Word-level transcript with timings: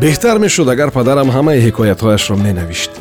беҳтар 0.00 0.38
мешуд 0.38 0.68
агар 0.68 0.90
падарам 0.90 1.28
ҳамаи 1.36 1.60
ҳикоятҳояшро 1.66 2.36
менавишт. 2.46 2.92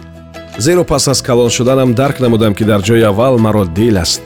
Зеро 0.66 0.84
пас 0.84 1.08
аз 1.08 1.22
калон 1.22 1.50
шуданам 1.50 1.94
дарк 1.94 2.20
намудам 2.20 2.54
ки 2.58 2.64
дар 2.64 2.82
ҷои 2.88 3.04
аввал 3.10 3.38
маро 3.38 3.66
дил 3.66 3.98
аст. 3.98 4.22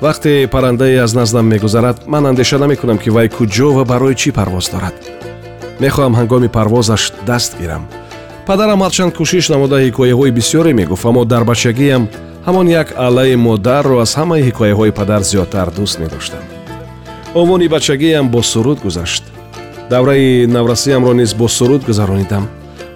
Вақте 0.00 0.46
паррандае 0.54 1.02
аз 1.04 1.12
наздам 1.14 1.46
мегузарад 1.46 2.06
ман 2.06 2.26
андеша 2.26 2.58
намекунам 2.58 2.98
ки 2.98 3.10
вай 3.10 3.28
куҷо 3.28 3.68
ва 3.76 3.84
барои 3.84 4.14
чӣ 4.14 4.30
парвоз 4.38 4.66
дорад. 4.74 4.96
Мехоҳам 5.80 6.14
ҳангоми 6.18 6.48
парвозаш 6.56 7.12
даст 7.26 7.52
гирам 7.60 7.84
падарам 8.46 8.80
ҳарчанд 8.84 9.12
кӯшиш 9.18 9.44
намуда 9.54 9.76
ҳикояҳои 9.86 10.30
бисёре 10.38 10.72
мегуфт 10.80 11.04
аммо 11.10 11.24
дар 11.24 11.44
бачагиам 11.50 12.02
ҳамон 12.46 12.66
як 12.82 12.88
аллаи 13.06 13.34
модарро 13.36 13.96
аз 14.04 14.12
ҳамаи 14.20 14.46
ҳикояҳои 14.48 14.96
падар 14.98 15.22
зиёдтар 15.30 15.68
дӯст 15.76 15.96
медоштам. 16.02 16.44
Овони 17.40 17.68
бачагиам 17.74 18.26
бо 18.28 18.40
суруд 18.42 18.78
гузашт 18.86 19.24
давраи 19.90 20.46
наврасиямро 20.46 21.12
низ 21.12 21.34
бо 21.34 21.48
суруд 21.48 21.84
гузаронидам. 21.84 22.48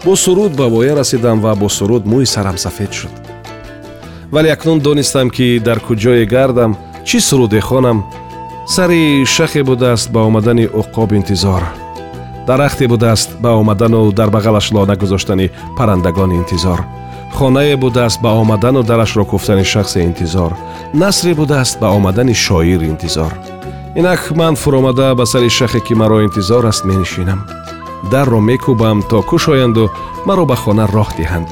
Бо 0.04 0.16
суруд 0.16 0.56
ба 0.56 0.68
воя 0.68 0.94
расидам 0.94 1.40
ва 1.40 1.54
бо 1.54 1.68
суруд 1.68 2.06
мӯи 2.06 2.26
сарам 2.26 2.58
сафед 2.58 2.92
шуд. 2.92 3.10
Вале 4.30 4.52
акнун 4.52 4.80
донистам 4.80 5.30
ки 5.30 5.58
дар 5.58 5.80
куҷое 5.80 6.24
гардам 6.24 6.76
чӣ 7.04 7.20
суруде 7.20 7.60
хонам 7.60 8.04
сари 8.68 9.24
шахе 9.26 9.62
будааст 9.64 10.10
ба 10.10 10.20
омадани 10.20 10.66
уқоб 10.66 11.12
интизор. 11.12 11.62
Дарахте 12.46 12.86
будааст 12.88 13.30
ба 13.40 13.50
омадану 13.60 14.12
дар 14.12 14.28
бағалаш 14.28 14.72
лона 14.72 14.96
гузоштани 14.96 15.50
паррандагон 15.76 16.32
интизор. 16.32 16.84
Хонае 17.34 17.76
будааст 17.76 18.22
ба 18.22 18.30
омадану 18.40 18.82
дарашро 18.82 19.24
куфтани 19.24 19.64
шахсе 19.64 20.00
интизор. 20.04 20.52
Насре 20.94 21.34
будааст 21.34 21.80
ба 21.80 21.88
омадани 21.88 22.34
шоир 22.34 22.82
интизор 22.82 23.53
инак 23.96 24.30
ман 24.36 24.56
фуромада 24.56 25.14
ба 25.14 25.26
сари 25.26 25.48
шахе 25.48 25.80
ки 25.80 25.94
маро 25.94 26.24
интизор 26.24 26.66
аст 26.66 26.84
менишинам. 26.84 27.46
Дарро 28.10 28.40
мекӯбам 28.40 29.02
то 29.08 29.22
кушоянду 29.22 29.90
маро 30.26 30.44
ба 30.46 30.56
хона 30.56 30.86
роҳ 30.86 31.08
диҳанд. 31.18 31.48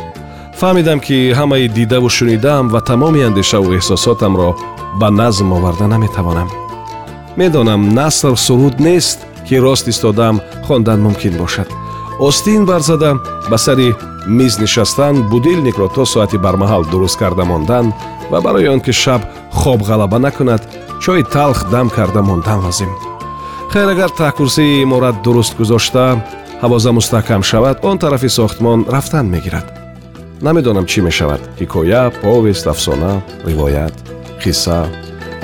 Фаҳмидам 0.61 1.01
ки 1.01 1.33
ҳамаи 1.39 1.69
дидаву 1.69 2.09
шунидаам 2.09 2.69
ва 2.69 2.81
тамоми 2.81 3.23
андешаву 3.29 3.75
эҳсосотамро 3.79 4.51
ба 5.01 5.09
назм 5.11 5.53
оварда 5.53 5.87
наметавонам. 5.87 6.49
Медонам 7.37 7.83
наср 7.99 8.37
суруд 8.37 8.81
нест 8.81 9.19
ки 9.49 9.55
рост 9.65 9.89
истодаам 9.89 10.41
хондан 10.67 11.01
мумкин 11.03 11.35
бошад. 11.43 11.69
Остин 12.19 12.67
барзада 12.67 13.11
ба 13.51 13.59
сари 13.59 13.95
миз 14.27 14.59
нишастан 14.59 15.29
будилникро 15.31 15.89
то 15.89 16.05
соати 16.05 16.37
бармаҳал 16.37 16.85
дуруст 16.91 17.19
карда 17.19 17.45
мондан 17.45 17.95
ва 18.31 18.41
барои 18.41 18.69
он 18.69 18.81
ки 18.81 18.93
шаб 18.93 19.23
хоб 19.51 19.81
ғалаба 19.83 20.19
накунад 20.19 20.63
чойи 21.03 21.25
талх 21.25 21.59
дам 21.71 21.91
карда 21.91 22.23
мондан 22.23 22.61
лозим. 22.65 22.91
Хейр 23.73 23.89
агар 23.89 24.11
таҳкурсии 24.11 24.83
иморат 24.83 25.17
дуруст 25.25 25.57
гузошта 25.59 26.07
ҳавоза 26.63 26.91
мустаҳкам 26.99 27.43
шавад 27.51 27.77
он 27.83 27.99
тарафи 27.99 28.29
сохтмон 28.29 28.81
рафтан 28.95 29.27
мегирад. 29.35 29.67
Намедонам 30.47 30.87
чӣ 30.91 31.01
мешавад 31.09 31.43
ҳикоя 31.61 32.03
повест 32.23 32.67
афсона 32.73 33.13
ривоят 33.49 33.95
қисса 34.43 34.79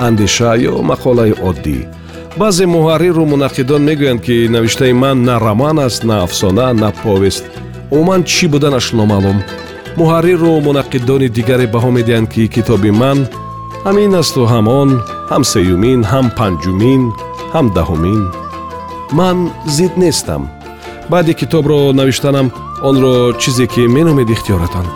андеша 0.07 0.51
ё 0.71 0.75
мақолаи 0.91 1.33
оддӣ. 1.49 1.79
Баъзе 2.39 2.65
муҳарриру 2.75 3.23
мунаққидон 3.33 3.81
мегӯянд 3.89 4.21
ки 4.25 4.35
навиштаи 4.55 4.93
ман 5.03 5.17
на 5.27 5.35
роман 5.45 5.77
аст 5.87 6.03
на 6.09 6.15
афсона 6.25 6.67
на 6.73 6.89
повест. 7.03 7.45
Умуман 7.91 8.21
чӣ 8.23 8.45
буданаш 8.53 8.85
номаълум? 8.99 9.37
Муҳарриру 9.99 10.51
мунаққидони 10.67 11.27
дигаре 11.37 11.67
баҳо 11.73 11.89
медиҳанд 11.97 12.29
ки 12.33 12.43
китоби 12.55 12.91
ман 13.01 13.19
ҳамин 13.85 14.11
асту 14.21 14.41
ҳам 14.51 14.65
он 14.81 14.89
ҳам 15.31 15.43
сеюмин 15.53 15.99
ҳам 16.11 16.25
панҷумин 16.37 17.01
ҳам 17.53 17.65
даҳумин. 17.77 18.21
Ман 19.17 19.37
зид 19.75 19.93
нестам. 20.03 20.41
Баъди 21.11 21.33
китобро 21.41 21.79
навиштанам 21.99 22.47
онро 22.89 23.13
чизе 23.41 23.65
ки 23.73 23.81
меномед 23.95 24.29
ихтиёратон. 24.35 24.87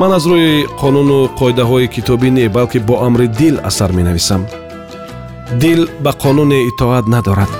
Ман 0.00 0.10
аз 0.18 0.24
рӯи 0.30 0.66
қонуну 0.80 1.18
қоидаҳои 1.38 1.92
китобӣ 1.94 2.28
не 2.36 2.44
балки 2.56 2.78
бо 2.88 2.94
амри 3.06 3.26
дил 3.38 3.56
асар 3.68 3.90
менависам. 3.98 4.42
Дил 5.62 5.80
ба 6.04 6.12
қонуне 6.22 6.58
итоат 6.70 7.06
надорад 7.14 7.52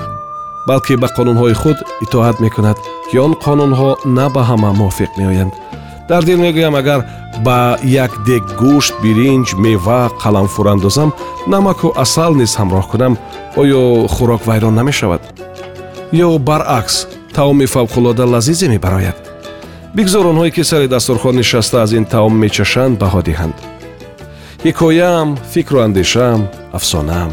балки 0.67 0.93
ба 1.01 1.07
қонунҳои 1.17 1.53
худ 1.61 1.77
итоат 2.05 2.37
мекунад 2.45 2.77
ки 3.09 3.15
он 3.25 3.33
қонунҳо 3.45 3.91
на 4.17 4.25
ба 4.35 4.41
ҳама 4.49 4.69
мувофиқ 4.79 5.11
меоянд. 5.17 5.53
Дар 6.09 6.23
дил 6.23 6.39
мегӯям 6.45 6.75
агар 6.81 6.99
ба 7.45 7.77
як 7.83 8.11
дег 8.25 8.43
гӯшт 8.61 8.93
биринҷ 9.03 9.47
мева 9.63 10.11
қаламфур 10.21 10.67
андозам 10.73 11.13
намаку 11.47 11.87
асал 12.03 12.33
низ 12.35 12.51
ҳамроҳ 12.59 12.85
кунам 12.91 13.13
оё 13.61 14.07
хӯрок 14.15 14.41
вайрон 14.45 14.75
намешавад. 14.75 15.21
Ё 16.13 16.37
баръакс 16.39 16.95
таоми 17.33 17.65
фавқулода 17.65 18.25
лазизе 18.33 18.67
мебарояд. 18.67 19.17
Бигзор 19.95 20.25
онҳое 20.31 20.51
ки 20.51 20.63
сари 20.63 20.87
дастурхон 20.87 21.35
нишаста 21.35 21.81
аз 21.83 21.91
ин 21.93 22.05
таом 22.05 22.33
мечашанд 22.43 22.99
баҳо 23.03 23.21
диҳанд. 23.27 23.55
Ҳикояам 24.65 25.29
фикру 25.53 25.79
андешаам 25.87 26.41
афсонаам 26.77 27.31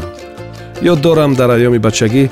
ёд 0.91 0.99
дорам 1.01 1.31
дар 1.39 1.49
айёми 1.57 1.79
бачагӣ 1.87 2.23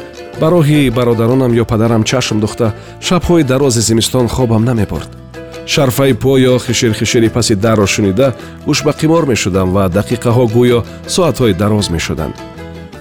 ба 0.42 0.48
роҳи 0.54 0.90
бародаронам 0.98 1.52
ё 1.62 1.66
падарам 1.72 2.04
чашм 2.04 2.40
духта 2.40 2.68
шабҳои 3.08 3.44
дарози 3.52 3.82
зимистон 3.90 4.28
хобам 4.28 4.64
намебурд 4.66 5.23
шарфаи 5.66 6.14
по 6.14 6.38
ё 6.38 6.60
хиширхишири 6.60 7.30
паси 7.30 7.56
дарро 7.56 7.88
шунида 7.88 8.36
гӯшбақимор 8.68 9.26
мешудам 9.26 9.68
ва 9.76 9.84
дақиқаҳо 9.98 10.46
гӯё 10.56 10.80
соатҳои 11.08 11.54
дароз 11.54 11.90
мешуданд. 11.90 12.36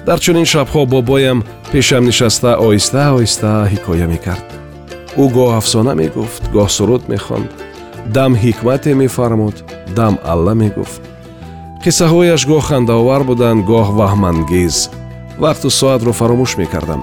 Дар 0.06 0.18
чунин 0.24 0.44
шабҳо 0.44 0.86
бобоям 0.86 1.44
пешам 1.72 2.04
нишаста 2.04 2.50
оҳиста 2.66 3.02
оҳиста 3.16 3.50
ҳикоя 3.72 4.06
мекард 4.14 4.46
ӯ 5.22 5.24
гоҳ 5.36 5.50
афсона 5.60 5.92
мегуфт 6.02 6.42
гоҳ 6.54 6.68
суруд 6.76 7.02
мехонд. 7.12 7.48
Дам 8.16 8.32
ҳикмате 8.42 8.92
мефармуд 9.02 9.56
дам 9.96 10.14
алла 10.32 10.54
мегуфт. 10.62 11.02
Қиссаҳояш 11.84 12.42
гоҳ 12.50 12.62
хандаовар 12.68 13.22
буданд 13.30 13.60
гоҳ 13.70 13.86
ваҳмангез. 13.98 14.76
Вақту 15.44 15.68
соатро 15.80 16.12
фаромӯш 16.18 16.52
мекардам 16.62 17.02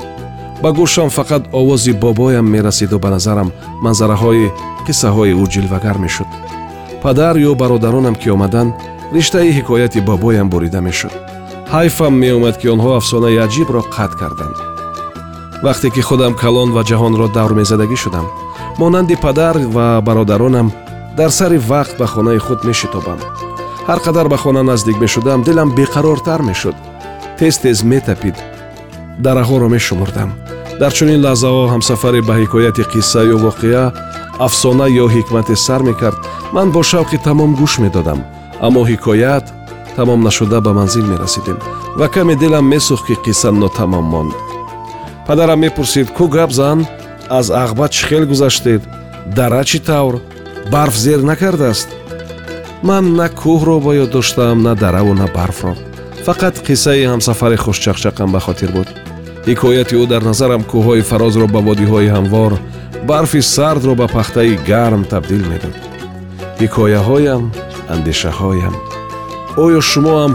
ба 0.62 0.70
гӯшам 0.78 1.10
фақат 1.18 1.44
овози 1.60 1.94
бобоям 2.04 2.46
мерасиду 2.56 3.00
ба 3.00 3.10
назарам 3.16 3.50
манзараҳои 3.84 4.52
қиссаҳои 4.86 5.34
ӯ 5.44 5.46
ҷилвагар 5.54 5.98
мешуд. 6.06 6.30
Падар 7.04 7.36
ё 7.50 7.52
бародаронам 7.62 8.16
ки 8.22 8.28
омаданд 8.36 8.74
риштаи 9.16 9.56
ҳикояти 9.58 10.00
бобоям 10.10 10.48
бурида 10.50 10.82
мешуд. 10.82 11.14
Ҳайфам 11.74 12.14
меомад 12.24 12.56
ки 12.62 12.68
онҳо 12.74 12.92
афсонаи 13.00 13.42
аҷибро 13.46 13.82
қатъ 13.96 14.16
карданд. 14.22 14.58
Вақте 15.66 15.88
ки 15.96 16.02
худам 16.02 16.34
калон 16.42 16.70
ва 16.76 16.82
ҷаҳонро 16.90 17.28
даврмезадагӣ 17.38 17.98
шудам 18.04 18.26
монанди 18.82 19.16
падар 19.26 19.56
ва 19.76 20.02
бародаронам 20.08 20.68
дар 21.18 21.32
сари 21.40 21.58
вақт 21.72 21.96
ба 22.00 22.08
хонаи 22.14 22.40
худ 22.46 22.60
мешитобам. 22.70 23.20
Ҳар 23.88 24.00
қадар 24.06 24.28
ба 24.30 24.38
хона 24.44 24.64
наздик 24.64 24.98
мешудам 25.04 25.40
дилам 25.44 25.70
беқарортар 25.80 26.42
мешуд. 26.50 26.76
Тез 27.40 27.56
тез 27.64 27.78
метапид 27.92 28.36
дараҳоро 29.26 29.68
мешумурдам 29.76 30.30
дар 30.80 30.92
чунин 30.98 31.20
лаҳзаҳо 31.26 31.64
ҳамсафаре 31.74 32.22
ба 32.28 32.34
ҳикояти 32.42 32.84
қисса 32.94 33.22
ё 33.34 33.38
воқеа 33.48 33.86
афсона 34.46 34.86
ё 35.04 35.06
ҳикмате 35.16 35.56
сар 35.66 35.82
мекард. 35.90 36.20
Ман 36.56 36.68
бо 36.76 36.82
шавқи 36.92 37.18
тамом 37.28 37.52
гӯш 37.60 37.74
медодам 37.84 38.20
аммо 38.66 38.82
ҳикоят 38.92 39.46
тамом 39.98 40.20
нашуда 40.28 40.58
ба 40.66 40.72
манзил 40.80 41.06
мерасидем 41.12 41.58
ва 42.00 42.08
каме 42.16 42.36
дилам 42.42 42.66
месӯхт 42.74 43.06
ки 43.08 43.16
қисса 43.26 43.50
нотамом 43.52 44.06
монд. 44.14 44.34
Падарам 45.28 45.60
мепурсид 45.60 46.08
кӯ 46.18 46.26
гап 46.36 46.52
зан? 46.60 46.80
Аз 47.38 47.48
ағба 47.64 47.86
чӣ 47.94 48.02
хел 48.08 48.24
гузаштед? 48.32 48.82
Дара 49.38 49.62
чӣ 49.70 49.80
тавр? 49.88 50.16
Барф 50.72 50.96
зер 51.04 51.20
накардааст? 51.30 51.90
Ман 52.88 53.04
на 53.20 53.28
кӯҳро 53.40 53.76
бо 53.86 53.92
ёд 54.04 54.10
доштам 54.16 54.58
на 54.64 54.74
дараву 54.76 55.14
на 55.14 55.28
барфро. 55.36 55.74
Фақат 56.26 56.56
қиссаи 56.66 57.10
ҳамсафари 57.12 57.58
хушчақчақам 57.64 58.30
ба 58.32 58.40
хотир 58.40 58.72
буд 58.72 58.88
ҳикояти 59.48 59.96
ӯ 60.02 60.04
дар 60.12 60.22
назарам 60.30 60.62
кӯҳҳои 60.72 61.08
фарозро 61.10 61.46
ба 61.56 61.60
водиҳои 61.68 62.14
ҳамвор 62.16 62.52
барфи 63.10 63.42
сардро 63.56 63.94
ба 64.02 64.08
пахтаи 64.16 64.60
гарм 64.70 65.02
табдил 65.12 65.44
медод 65.52 65.76
ҳикояҳоям 66.62 67.44
андешаҳоям. 67.94 68.76
Оё 69.64 69.82
шумоам 69.92 70.32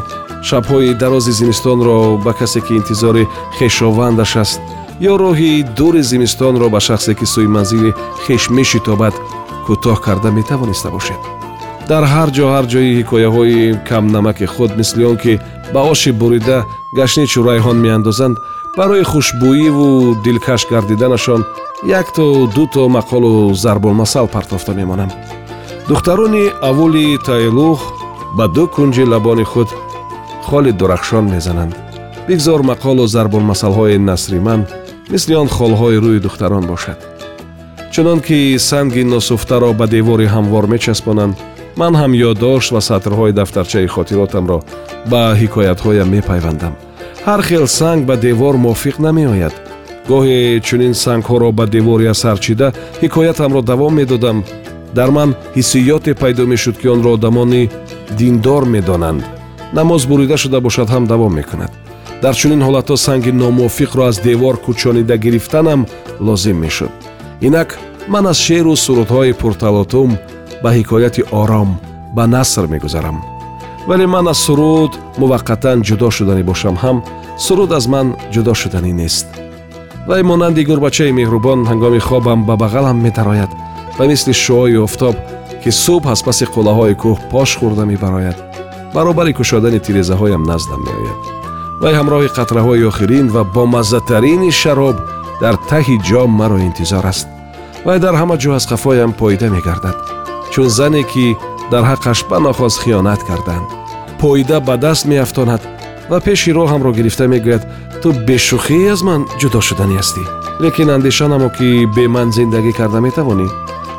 шабҳои 0.48 0.94
дарози 1.02 1.32
зимистонро 1.40 1.96
ба 2.24 2.32
касе 2.40 2.60
ки 2.66 2.72
интизори 2.80 3.24
хешовандаш 3.58 4.32
аст 4.44 4.60
ё 5.10 5.12
роҳи 5.24 5.52
дури 5.78 6.02
зимистонро 6.12 6.66
ба 6.74 6.80
шахсе 6.88 7.12
ки 7.18 7.26
сӯи 7.32 7.48
манзили 7.56 7.90
хеш 8.24 8.42
мешитобад 8.56 9.14
кӯтоҳ 9.66 9.98
карда 10.06 10.30
метавониста 10.38 10.88
бошед. 10.96 11.20
Дар 11.90 12.04
ҳар 12.14 12.28
ҷо 12.36 12.44
ҳар 12.52 12.64
ҷои 12.72 12.90
ҳикояҳои 12.98 13.60
камнамаки 13.88 14.46
худ 14.54 14.70
мисли 14.80 15.04
он 15.10 15.16
ки 15.22 15.32
ба 15.74 15.80
оши 15.92 16.10
бурида 16.20 16.58
гашничу 16.98 17.40
райҳон 17.50 17.76
меандозанд 17.84 18.36
барои 18.76 19.02
хушбӯиву 19.02 20.16
дилкаш 20.24 20.66
гардиданашон 20.70 21.44
як 21.86 22.12
то 22.12 22.46
ду 22.54 22.66
то 22.66 22.88
мақолу 22.88 23.54
зарбулмасал 23.54 24.26
партофта 24.28 24.72
мемонам. 24.72 25.10
Духтарони 25.88 26.50
аввули 26.62 27.18
тайлух 27.18 27.80
ба 28.36 28.48
ду 28.48 28.66
кунҷи 28.66 29.04
лабони 29.04 29.44
худ 29.44 29.68
холи 30.42 30.72
дурахшон 30.72 31.24
мезананд. 31.34 31.74
Бигзор 32.28 32.60
мақолу 32.62 33.06
зарбулмасалҳои 33.06 33.98
насри 33.98 34.38
ман 34.38 34.66
мисли 35.08 35.34
он 35.34 35.48
холҳои 35.48 36.00
рӯи 36.04 36.20
духтарон 36.20 36.66
бошад. 36.66 36.98
Чунон 37.92 38.20
ки 38.20 38.58
санги 38.58 39.02
носуфтаро 39.04 39.72
ба 39.72 39.86
девори 39.86 40.26
ҳамвор 40.26 40.66
мечаспонанд 40.66 41.36
ман 41.76 41.94
ҳам 41.94 42.12
ёддошт 42.30 42.72
ва 42.72 42.80
сатрҳои 42.80 43.32
дафтарчаи 43.32 43.86
хотиротамро 43.86 44.58
ба 45.10 45.22
ҳикоятҳоям 45.40 46.08
мепайвандам 46.16 46.74
ҳар 47.26 47.42
хел 47.42 47.66
санг 47.66 48.04
ба 48.08 48.16
девор 48.16 48.54
мувофиқ 48.64 48.96
намеояд. 49.06 49.54
Гоҳе 50.10 50.60
чунин 50.66 50.94
сангҳоро 51.04 51.50
ба 51.58 51.64
девори 51.66 52.06
асар 52.14 52.38
чида 52.44 52.68
ҳикоятамро 53.02 53.62
давом 53.62 53.94
медодам. 54.00 54.44
Дар 54.98 55.10
ман 55.10 55.30
ҳиссиёте 55.56 56.12
пайдо 56.22 56.44
мешуд 56.52 56.76
ки 56.80 56.86
онро 56.94 57.10
одамони 57.16 57.70
диндор 58.18 58.64
медонанд. 58.74 59.22
Намоз 59.72 60.02
бурида 60.10 60.36
шуда 60.36 60.60
бошад 60.60 60.88
ҳам 60.94 61.04
давом 61.12 61.32
мекунад. 61.40 61.72
Дар 62.22 62.34
чунин 62.40 62.60
ҳолатҳо 62.66 62.96
санги 63.06 63.32
номувофиқро 63.42 64.02
аз 64.10 64.16
девор 64.28 64.56
кӯчонида 64.64 65.16
гирифтанам 65.24 65.80
лозим 66.26 66.58
мешуд. 66.64 66.92
Инак 67.46 67.78
ман 68.08 68.26
аз 68.26 68.38
шеъру 68.46 68.76
сурудҳои 68.76 69.32
пурталотум 69.40 70.10
ба 70.62 70.70
ҳикояти 70.78 71.22
ором 71.40 71.70
ба 72.16 72.24
наср 72.26 72.66
мегузарам 72.74 73.33
вале 73.88 74.06
ман 74.06 74.28
аз 74.28 74.38
суруд 74.38 74.92
муваққатан 75.20 75.78
ҷудо 75.88 76.08
шуданӣ 76.16 76.42
бошам. 76.50 76.76
Ҳам 76.82 76.96
суруд 77.46 77.70
аз 77.78 77.86
ман 77.86 78.06
ҷудо 78.34 78.52
шуданӣ 78.60 78.92
нест. 78.92 79.26
Вай 80.08 80.22
монанди 80.22 80.64
гурбачаи 80.68 81.12
меҳрубон 81.18 81.60
ҳангоми 81.70 82.00
хобам 82.08 82.40
ба 82.48 82.54
бағалам 82.62 82.98
медарояд 83.06 83.50
ва 83.98 84.04
мисли 84.10 84.32
шуои 84.44 84.76
офтоб 84.86 85.16
ки 85.62 85.70
субҳ 85.84 86.04
аз 86.14 86.20
паси 86.26 86.44
қулаҳои 86.54 86.94
кӯҳ 87.02 87.16
пош 87.30 87.50
хӯрда 87.58 87.84
мебарояд 87.92 88.38
баробари 88.94 89.32
кушодани 89.38 89.80
тирезаҳоям 89.86 90.42
наздам 90.50 90.80
меояд. 90.86 91.20
Вай 91.82 91.94
ҳамроҳи 92.00 92.34
қатраҳои 92.38 92.86
охирин 92.90 93.26
ва 93.34 93.42
бомаззатарини 93.56 94.50
шароб 94.62 94.96
дар 95.42 95.54
таҳи 95.70 95.96
ҷом 96.08 96.30
маро 96.40 96.58
интизор 96.68 97.04
аст. 97.12 97.26
Вай 97.86 97.98
дар 98.04 98.14
ҳама 98.20 98.36
ҷо 98.42 98.50
аз 98.58 98.64
қафоям 98.72 99.12
поида 99.20 99.48
мегардад 99.56 99.96
чун 100.52 100.68
зане 100.78 101.02
ки 101.12 101.36
дар 101.72 101.82
ҳаққаш 101.90 102.18
ба 102.30 102.38
нохоз 102.46 102.74
хиёнат 102.82 103.20
карданд. 103.28 103.68
Поида 104.20 104.60
ба 104.60 104.74
даст 104.76 105.04
меафтонад 105.10 105.62
ва 106.10 106.18
пеши 106.20 106.50
роҳамро 106.58 106.90
гирифта 106.98 107.24
мегӯяд 107.32 107.62
ту 108.02 108.08
бешухӣ 108.28 108.78
аз 108.92 109.00
ман 109.08 109.20
ҷудо 109.40 109.60
шуданӣ 109.68 109.94
ҳастӣ 110.00 110.22
лекин 110.62 110.88
андеша 110.96 111.26
намо 111.28 111.48
ки 111.56 111.68
бе 111.96 112.04
ман 112.14 112.28
зиндагӣ 112.36 112.72
карда 112.78 113.00
метавонӣ 113.06 113.48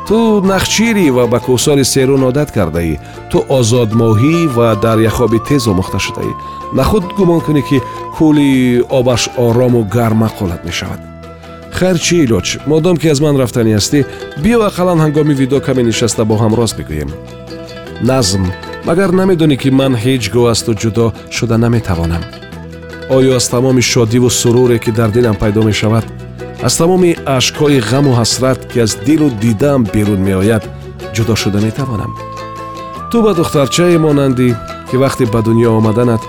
ту 0.08 0.40
нахчирӣ 0.50 1.10
ва 1.16 1.24
ба 1.32 1.38
кӯсори 1.46 1.84
серун 1.92 2.22
одат 2.30 2.50
кардаӣ. 2.56 2.94
Ту 3.30 3.38
озодмоҳӣ 3.58 4.36
ва 4.56 4.68
дар 4.84 4.98
яхоби 5.10 5.38
тез 5.48 5.62
омӯхта 5.72 5.98
шудаӣ. 6.06 6.32
Нахуд 6.78 7.04
гумон 7.18 7.40
кунӣ 7.46 7.62
ки 7.68 7.78
кӯли 8.16 8.50
обаш 8.98 9.22
орому 9.46 9.80
гарм 9.94 10.18
мақолат 10.24 10.62
мешавад? 10.68 11.00
Хайр 11.78 11.96
чӣ 12.04 12.16
илоҷ 12.24 12.48
модом 12.70 12.96
ки 13.00 13.06
аз 13.12 13.20
ман 13.24 13.34
рафтанӣ 13.42 13.72
ҳастӣ 13.78 13.98
биё 14.42 14.58
ақаллан 14.70 14.98
ҳангоми 15.04 15.34
видо 15.40 15.58
каме 15.66 15.82
нишаста 15.82 16.22
бо 16.24 16.34
ҳам 16.42 16.52
рост 16.60 16.74
бигӯем 16.78 17.10
назм 18.02 18.44
магар 18.84 19.10
намедонӣ 19.12 19.56
ки 19.62 19.70
ман 19.70 19.92
ҳеҷ 20.04 20.22
гоҳ 20.34 20.46
аз 20.52 20.60
ту 20.66 20.72
ҷудо 20.82 21.06
шуда 21.36 21.56
наметавонам. 21.64 22.22
Оё 23.16 23.30
аз 23.38 23.48
тамоми 23.48 23.82
шодиву 23.92 24.30
суруре 24.30 24.78
ки 24.78 24.90
дар 24.98 25.10
дилам 25.10 25.36
пайдо 25.42 25.62
мешавад 25.62 26.04
аз 26.66 26.74
тамоми 26.76 27.16
ашкҳои 27.36 27.84
ғаму 27.90 28.12
ҳасрат 28.20 28.60
ки 28.70 28.78
аз 28.84 28.92
дилу 29.06 29.28
дидаам 29.42 29.82
берун 29.94 30.20
меояд 30.28 30.64
ҷудо 31.14 31.34
шуда 31.42 31.60
метавонам. 31.66 32.12
Ту 33.10 33.22
ба 33.22 33.32
духтарчае 33.34 33.98
монандӣ 33.98 34.48
ки 34.88 34.96
вақте 35.02 35.24
ба 35.34 35.40
дунё 35.46 35.70
омаданат 35.78 36.22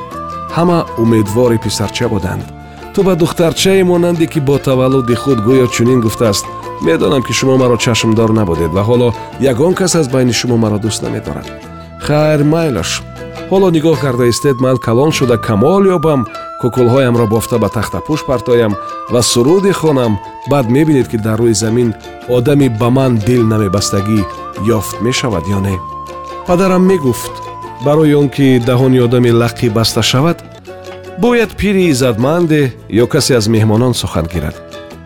ҳама 0.55 0.79
умедвори 1.03 1.57
писарча 1.65 2.07
буданд 2.13 2.56
ту 2.97 3.03
ба 3.03 3.15
духтарчае 3.15 3.83
монандӣ 3.83 4.25
ки 4.33 4.39
бо 4.39 4.57
таваллуди 4.57 5.15
худ 5.21 5.39
гӯё 5.47 5.67
чунин 5.75 5.99
гуфтааст. 6.01 6.45
Медонам 6.81 7.21
ки 7.21 7.33
шумо 7.33 7.55
маро 7.57 7.77
чашмдор 7.77 8.29
набудед 8.39 8.71
ва 8.73 8.81
ҳоло 8.89 9.09
ягон 9.51 9.73
кас 9.79 9.93
аз 9.95 10.07
байни 10.13 10.33
шумо 10.39 10.57
маро 10.57 10.77
дӯст 10.83 11.03
намедорад. 11.03 11.47
Хайр 12.05 12.41
майлаш 12.53 12.91
ҳоло 13.51 13.67
нигоҳ 13.75 13.97
карда 14.03 14.25
истед 14.27 14.57
ман 14.65 14.77
калон 14.85 15.11
шуда 15.17 15.37
камол 15.37 15.83
ёбам 15.97 16.21
кукулҳоямро 16.61 17.25
бофта 17.33 17.57
ба 17.63 17.69
тахтапӯш 17.69 18.21
партоям 18.29 18.73
ва 19.13 19.21
суруде 19.21 19.73
хонам. 19.79 20.13
Баъд 20.51 20.65
мебинед 20.75 21.07
ки 21.11 21.17
дар 21.17 21.37
рӯи 21.39 21.53
замин 21.63 21.89
одами 22.37 22.67
ба 22.79 22.89
ман 22.89 23.11
дил 23.27 23.43
намебастагӣ 23.51 24.21
ёфт 24.77 24.95
мешавад 25.05 25.45
ё 25.57 25.59
не? 25.65 25.75
Падарам 26.47 26.83
мегуфт 26.91 27.33
барои 27.85 28.13
он 28.21 28.27
ки 28.35 28.47
даҳони 28.67 28.99
одами 29.05 29.29
лаққӣ 29.41 29.67
баста 29.77 30.01
шавад 30.01 30.37
бояд 31.17 31.55
пири 31.57 31.89
иззатманде 31.89 32.73
ё 32.89 33.07
касе 33.07 33.35
аз 33.35 33.47
меҳмонон 33.47 33.93
сухан 33.93 34.25
гирад. 34.33 34.55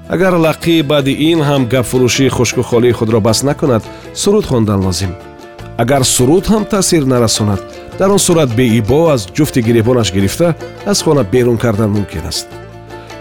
Агар 0.09 0.33
лаққӣ 0.33 0.83
баъди 0.83 1.13
ин 1.31 1.39
ҳам 1.41 1.61
гапфурӯшии 1.73 2.29
хушкухолии 2.29 2.91
худро 2.91 3.19
баст 3.19 3.43
накунад 3.43 3.83
суруд 4.13 4.45
хондан 4.45 4.79
лозим. 4.85 5.13
Агар 5.77 6.03
суруд 6.03 6.45
ҳам 6.51 6.63
таъсир 6.69 7.03
нарасонад 7.03 7.61
дар 7.99 8.09
он 8.09 8.19
сурат 8.19 8.55
беибо 8.55 8.99
аз 9.13 9.21
ҷуфти 9.35 9.61
гиребонаш 9.67 10.13
гирифта 10.13 10.55
аз 10.85 11.01
хона 11.03 11.23
берун 11.23 11.57
кардан 11.57 11.89
мумкин 11.91 12.27
аст. 12.27 12.47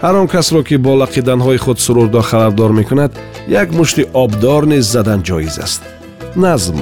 Ҳар 0.01 0.15
он 0.21 0.27
касро 0.27 0.63
ки 0.63 0.75
бо 0.77 0.91
лақиданҳои 1.01 1.57
худ 1.57 1.79
сурурдо 1.79 2.21
халардор 2.21 2.71
мекунад 2.71 3.11
як 3.47 3.71
мушти 3.71 4.03
обдор 4.13 4.63
низ 4.65 4.85
задан 4.85 5.21
ҷоиз 5.21 5.59
аст 5.65 5.81
назм. 6.35 6.75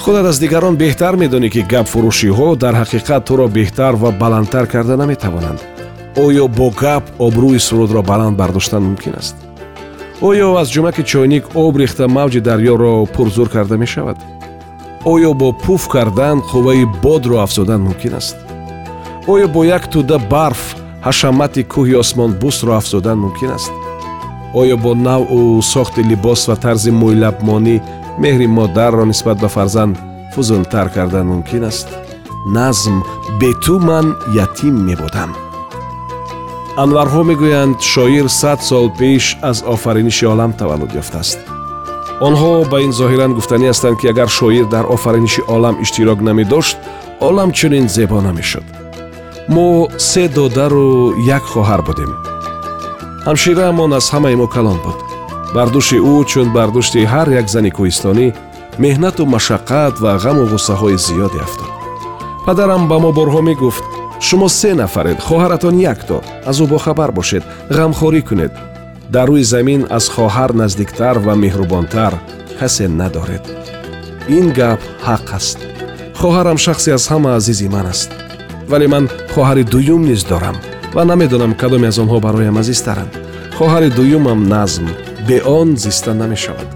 Худат 0.00 0.26
аз 0.26 0.38
дигарон 0.38 0.76
беҳтар 0.76 1.14
медонӣ 1.16 1.48
ки 1.54 1.62
гапфурӯшиҳо 1.72 2.56
дар 2.62 2.74
ҳақиқат 2.82 3.22
туро 3.28 3.46
беҳтар 3.48 3.94
ва 4.02 4.10
баландтар 4.22 4.66
карда 4.66 4.96
наметавонанд. 4.96 5.60
Оё 6.16 6.48
бо 6.48 6.70
гап 6.82 7.04
обрӯи 7.26 7.58
сурудро 7.58 8.02
баланд 8.02 8.36
бардоштан 8.36 8.82
мумкин 8.82 9.14
аст. 9.20 9.36
Оё 10.28 10.56
аз 10.60 10.68
ҷумаки 10.74 11.02
чойник 11.10 11.44
об 11.54 11.76
рехта 11.76 12.04
мавҷи 12.08 12.40
дарёро 12.48 13.06
пурзур 13.14 13.48
карда 13.48 13.76
мешавад. 13.76 14.18
Оё 15.04 15.32
бо 15.34 15.52
пуф 15.52 15.88
кардан 15.88 16.36
қувваи 16.50 16.84
бодро 17.02 17.36
афзодан 17.44 17.80
мумкин 17.82 18.14
аст. 18.14 18.36
Оё 19.26 19.46
бо 19.48 19.64
як 19.64 19.84
тӯда 19.92 20.18
барф 20.32 20.62
ҳашамати 21.06 21.62
кӯҳи 21.72 21.94
осмонбӯсро 22.02 22.72
афзодан 22.80 23.18
мумкин 23.24 23.50
аст. 23.50 23.72
Оё 24.54 24.76
бо 24.76 24.94
навъу 24.94 25.62
сохти 25.62 26.02
либос 26.10 26.48
ва 26.48 26.56
тарзи 26.56 26.90
мӯйлабмонӣ 26.90 27.76
меҳри 28.22 28.46
модарро 28.46 29.04
нисбат 29.04 29.38
ба 29.40 29.48
фарзанд 29.48 29.96
фузунтар 30.34 30.88
кардан 30.94 31.26
мумкин 31.26 31.64
аст. 31.64 31.88
Назм 32.46 33.02
бе 33.40 33.54
ту 33.64 33.78
ман 33.78 34.16
ятим 34.34 34.74
мебудам 34.86 35.30
анварҳо 36.82 37.22
мегӯянд 37.30 37.80
шоир 37.92 38.26
сад 38.40 38.60
сол 38.68 38.86
пеш 38.98 39.24
аз 39.50 39.58
офариниши 39.74 40.24
олам 40.32 40.52
таваллуд 40.60 40.92
ёфтааст 41.02 41.38
онҳо 42.26 42.52
ба 42.70 42.78
ин 42.86 42.92
зоҳиран 43.00 43.32
гуфтанӣ 43.38 43.66
ҳастанд 43.72 43.96
ки 44.00 44.06
агар 44.12 44.28
шоир 44.38 44.66
дар 44.74 44.84
офариниши 44.94 45.42
олам 45.54 45.74
иштирок 45.84 46.20
намедошт 46.28 46.76
олам 47.28 47.50
чунин 47.58 47.86
зебо 47.88 48.20
намешуд. 48.20 48.66
Мо 49.54 49.88
се 49.98 50.28
додару 50.28 51.14
як 51.36 51.44
хоҳар 51.52 51.80
будем. 51.88 52.10
Ҳамшираамон 53.26 53.90
аз 53.98 54.06
ҳамаи 54.14 54.36
мо 54.40 54.46
калон 54.54 54.78
буд 54.84 54.98
бардӯши 55.54 55.98
ӯ 56.12 56.14
чун 56.30 56.48
бардӯшти 56.56 57.00
ҳар 57.12 57.28
як 57.40 57.46
зани 57.54 57.70
кӯҳистонӣ 57.76 58.26
меҳнату 58.84 59.22
машаққат 59.34 59.94
ва 60.04 60.12
ғаму 60.24 60.44
ғуссаҳои 60.52 60.96
зиёде 61.06 61.38
афтод 61.46 61.72
падарам 62.46 62.82
ба 62.90 62.96
мо 63.04 63.10
борҳо 63.18 63.40
мегуфт 63.50 63.84
шумо 64.26 64.48
се 64.48 64.70
нафаред 64.80 65.18
хоҳаратон 65.26 65.76
якто 65.92 66.16
аз 66.50 66.56
ӯ 66.64 66.66
бохабар 66.74 67.10
бошед 67.18 67.42
ғамхорӣ 67.76 68.22
кунед. 68.28 68.52
Дар 69.14 69.28
рӯи 69.30 69.44
замин 69.54 69.80
аз 69.96 70.04
хоҳар 70.14 70.50
наздиктар 70.60 71.16
ва 71.26 71.34
меҳрубонтар 71.44 72.12
касе 72.58 72.86
надоред. 73.00 73.44
Ин 74.38 74.46
гап 74.58 74.80
ҳақ 75.06 75.26
аст. 75.38 75.58
Хоҳарам 76.20 76.58
шахсе 76.64 76.90
аз 76.98 77.04
ҳама 77.10 77.30
азизи 77.38 77.68
ман 77.74 77.86
аст. 77.94 78.10
Вале 78.70 78.86
ман 78.94 79.04
хоҳари 79.34 79.64
дуюм 79.72 80.02
низ 80.10 80.22
дорам 80.30 80.56
ва 80.94 81.02
намедонам 81.10 81.52
кадоме 81.60 81.86
аз 81.92 81.98
онҳо 82.02 82.18
бароям 82.26 82.56
азизтаранд. 82.62 83.12
Хоҳари 83.58 83.88
дуюмам 83.98 84.40
назм 84.54 84.86
бе 85.28 85.42
он 85.42 85.76
зиста 85.76 86.14
намешавад. 86.14 86.68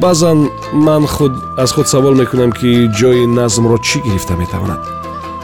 Баъзан 0.00 0.48
ман 0.72 1.06
худ 1.06 1.32
аз 1.56 1.72
худ 1.72 1.88
савол 1.88 2.14
мекунам 2.14 2.52
ки 2.52 2.88
ҷои 2.98 3.26
назмро 3.26 3.78
чӣ 3.86 3.98
гирифта 4.06 4.34
метавонад. 4.36 4.80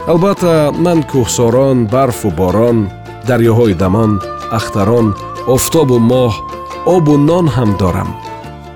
Албатта 0.07 0.71
ман 0.85 0.99
кӯҳсорон 1.11 1.77
барфу 1.93 2.29
борон 2.39 2.77
дарёҳои 3.27 3.73
дамон 3.83 4.11
ахтарон 4.57 5.07
офтобу 5.55 5.97
моҳ 6.11 6.33
обу 6.95 7.13
нон 7.29 7.45
ҳам 7.55 7.71
дорам. 7.81 8.09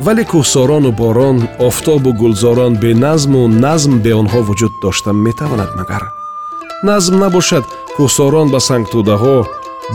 Вале 0.06 0.24
кӯҳсорону 0.32 0.92
борон 1.02 1.38
офтобу 1.68 2.10
гулзорон 2.22 2.74
беназму 2.84 3.42
назм 3.66 3.94
бе 4.04 4.12
онҳо 4.22 4.40
вуҷуд 4.48 4.74
дошта 4.84 5.12
метавонад 5.26 5.72
магар. 5.80 6.04
Назм 6.90 7.14
набошад 7.24 7.66
кӯҳсорон 7.96 8.48
ба 8.54 8.60
сангтӯдаҳо 8.68 9.38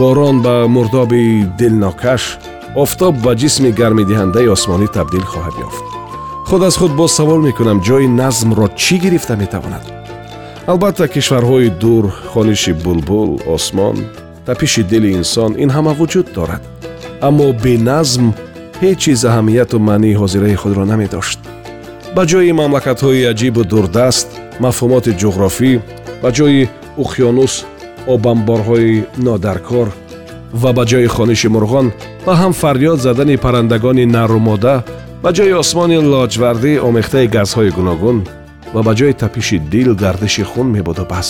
борон 0.00 0.37
ба 0.45 0.54
мурдоби 0.75 1.23
дилнокаш 1.59 2.23
офтоб 2.75 3.15
ба 3.25 3.33
ҷисми 3.35 3.71
гармидиҳандаи 3.81 4.49
осмонӣ 4.55 4.89
табдил 4.97 5.25
хоҳад 5.33 5.57
ёфт. 5.69 5.85
Худ 6.49 6.63
аз 6.69 6.77
худ 6.77 6.93
боз 7.01 7.13
савол 7.19 7.41
мекунам 7.49 7.79
ҷои 7.89 8.07
назмро 8.21 8.67
чӣ 8.83 8.97
гирифта 9.05 9.37
метавонад? 9.37 9.85
Албатта 10.67 11.09
кишварҳои 11.09 11.71
дур 11.83 12.05
хониши 12.33 12.73
булбул 12.85 13.31
осмон 13.55 13.97
тапиши 14.47 14.83
дили 14.83 15.11
инсон 15.21 15.51
ин 15.63 15.71
ҳама 15.77 15.93
вуҷуд 15.99 16.27
дорад. 16.37 16.63
Аммо 17.29 17.47
беназм 17.65 18.25
ҳеҷ 18.83 18.99
чиз 19.03 19.21
аҳамияту 19.31 19.77
маънии 19.89 20.19
ҳозираи 20.21 20.61
худро 20.63 20.85
намедошт. 20.93 21.41
Ба 22.17 22.23
ҷои 22.31 22.53
мамлакатҳои 22.61 23.29
аҷибу 23.33 23.63
дурдаст 23.73 24.29
мафҳумоти 24.65 25.17
ҷуғрофӣ 25.21 25.73
ба 26.23 26.29
ҷои 26.37 26.69
уқёнус 27.03 27.55
обамборҳои 28.15 29.05
нодаркор 29.27 29.89
ва 30.63 30.71
ба 30.77 30.85
ҷои 30.91 31.07
хониши 31.17 31.49
мурғон 31.57 31.87
ба 32.27 32.33
ҳам 32.41 32.53
фарёд 32.61 32.99
задани 33.07 33.37
паррандагони 33.45 34.05
нарумода 34.17 34.75
ба 35.23 35.31
ҷои 35.37 35.53
осмони 35.63 35.99
лоҷвардӣ 36.13 36.73
омехтаи 36.89 37.27
газҳои 37.37 37.75
гуногун 37.79 38.19
ва 38.75 38.81
ба 38.87 38.93
ҷои 38.99 39.15
тапиши 39.23 39.57
дил 39.73 39.91
гардиши 40.03 40.43
хун 40.51 40.67
мебуду 40.77 41.05
бас 41.13 41.29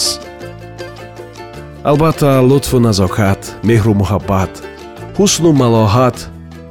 албатта 1.91 2.31
лутфу 2.51 2.79
назокат 2.89 3.41
меҳру 3.69 3.93
муҳаббат 4.03 4.53
ҳусну 5.19 5.51
малоҳат 5.63 6.19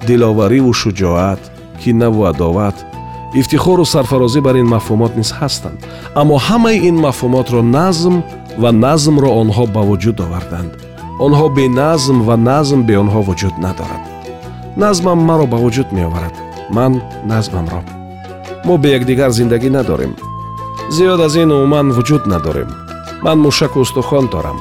диловариву 0.07 0.71
шуҷоат 0.81 1.41
кинаву 1.81 2.21
адоват 2.31 2.77
ифтихору 3.39 3.85
сарфарозӣ 3.85 4.39
бар 4.47 4.55
ин 4.61 4.67
мафҳумот 4.75 5.13
низ 5.19 5.29
ҳастанд. 5.39 5.79
Аммо 6.21 6.35
ҳамаи 6.47 6.77
ин 6.89 6.95
мафҳумотро 7.07 7.61
назм 7.77 8.15
ва 8.61 8.69
назмро 8.85 9.29
онҳо 9.41 9.65
ба 9.75 9.81
вуҷуд 9.89 10.17
оварданд 10.25 10.71
онҳо 11.25 11.47
беназм 11.57 12.17
ва 12.27 12.35
назм 12.49 12.79
бе 12.87 12.93
онҳо 13.03 13.19
вуҷуд 13.27 13.55
надорад. 13.65 14.03
Назмам 14.83 15.19
маро 15.29 15.45
ба 15.53 15.57
вуҷуд 15.63 15.89
меоварад. 15.97 16.35
Ман 16.75 16.93
назмамро. 17.31 17.81
Мо 18.65 18.73
бе 18.81 18.89
якдигар 18.97 19.31
зиндагӣ 19.37 19.69
надорем. 19.77 20.13
Зиёд 20.95 21.19
аз 21.27 21.35
ин 21.41 21.49
умуман 21.55 21.87
вуҷуд 21.97 22.23
надорем. 22.33 22.69
Ман 23.25 23.37
мушаку 23.45 23.79
устухон 23.79 24.25
дорам. 24.33 24.57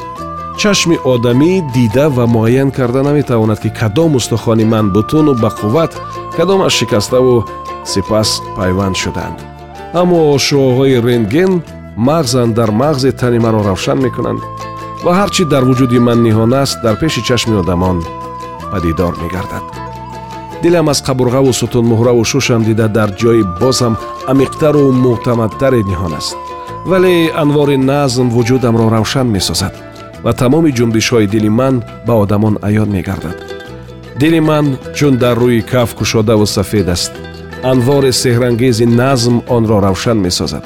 Чашми 0.60 0.96
одамӣ 1.12 1.52
дида 1.74 2.06
ва 2.16 2.24
муайян 2.34 2.70
карда 2.76 3.00
наметавонад 3.02 3.58
ки 3.60 3.70
кадом 3.80 4.12
устухони 4.16 4.64
ман 4.72 4.86
бутуну 4.94 5.32
бақувват 5.44 5.92
кадомаш 6.36 6.72
шикаставу 6.78 7.44
сипас 7.92 8.30
пайванд 8.56 8.96
шудаанд 9.02 9.38
аммо 10.00 10.20
шуоҳои 10.46 11.00
рентген 11.06 11.52
мағзан 12.08 12.48
дар 12.58 12.70
мағзи 12.82 13.10
тани 13.20 13.38
маро 13.44 13.60
равшан 13.68 13.98
мекунанд 14.04 14.40
ва 15.04 15.12
ҳар 15.18 15.30
чӣ 15.34 15.42
дар 15.52 15.62
вуҷуди 15.68 15.98
ман 16.06 16.18
ниҳон 16.26 16.52
аст 16.62 16.76
дар 16.84 16.94
пеши 17.02 17.20
чашми 17.28 17.56
одамон 17.62 17.98
падидор 18.72 19.12
мегардад. 19.22 19.64
Дилам 20.62 20.88
аз 20.92 21.00
қабурғаву 21.08 21.52
сутунмуҳраву 21.60 22.24
шушам 22.32 22.62
дида 22.68 22.86
дар 22.88 23.10
ҷои 23.20 23.42
бозам 23.60 23.94
амиқтару 24.32 24.84
мӯътамадтаре 25.04 25.80
ниҳон 25.90 26.14
аст. 26.20 26.36
Вале 26.90 27.14
анвори 27.42 27.76
назм 27.76 28.26
вуҷудамро 28.36 28.86
равшан 28.96 29.26
месозад 29.36 29.74
ва 30.24 30.32
тамоми 30.40 30.70
ҷунбишҳои 30.78 31.26
дили 31.34 31.50
ман 31.60 31.74
ба 32.06 32.14
одамон 32.22 32.54
аён 32.68 32.88
мегардад. 32.96 33.36
Дили 34.20 34.40
ман 34.40 34.66
чун 34.96 35.14
дар 35.22 35.36
рӯи 35.42 35.62
каф 35.72 35.90
кушодаву 35.98 36.46
сафед 36.46 36.88
аст. 36.96 37.12
Анвори 37.72 38.12
сеҳрангези 38.22 38.86
назм 38.86 39.34
онро 39.56 39.76
равшан 39.86 40.18
месозад 40.26 40.64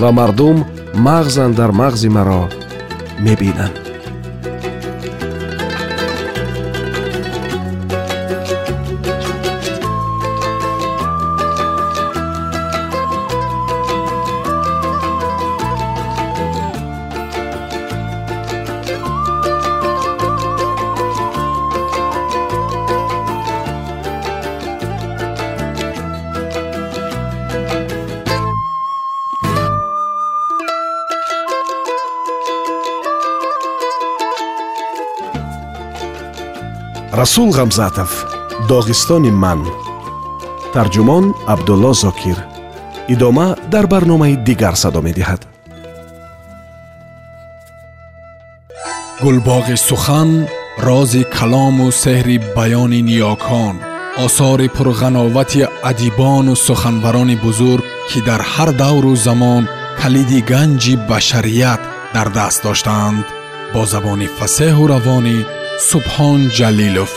ва 0.00 0.10
мардум 0.18 0.56
мағзан 1.06 1.50
дар 1.58 1.70
мағзи 1.80 2.08
маро 2.16 2.42
maybe 3.20 3.50
then. 3.50 3.81
Расул 37.22 37.52
ғамзатов 37.54 38.10
доғистони 38.66 39.30
ман. 39.30 39.60
Тарҷумон 40.74 41.28
абдулло 41.52 41.92
зокир. 41.94 42.38
Идома 43.14 43.54
дар 43.70 43.86
барномаи 43.86 44.34
дигар 44.48 44.74
садо 44.82 45.00
медиҳад. 45.06 45.40
Гулбоғи 49.22 49.76
сухан 49.88 50.30
рози 50.86 51.22
калому 51.36 51.86
сеҳри 52.02 52.36
баёни 52.56 53.00
ниёкон 53.08 53.76
осори 54.24 54.68
пурғановати 54.76 55.62
адибону 55.90 56.54
суханбарони 56.66 57.36
бузург 57.44 57.84
ки 58.08 58.18
дар 58.28 58.42
ҳар 58.52 58.70
давру 58.82 59.14
замон 59.26 59.62
калиди 60.00 60.40
ганҷи 60.52 60.94
башарият 61.10 61.80
дар 62.14 62.28
даст 62.38 62.60
доштаанд 62.66 63.26
бо 63.72 63.82
забони 63.92 64.28
фасеҳу 64.38 64.84
равонӣ 64.92 65.38
субҳон 65.88 66.40
ҷалилов 66.56 67.12